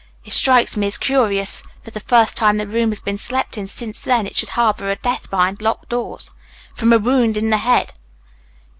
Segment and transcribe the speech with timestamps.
[0.25, 3.67] It strikes me as curious that the first time the room has been slept in
[3.67, 6.31] since then it should harbour a death behind locked doors
[6.73, 7.93] from a wound in the head."